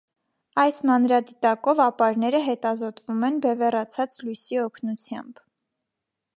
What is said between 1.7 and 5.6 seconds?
ապարները հետազոտվում են բևեռացած լույսի օգնությամբ։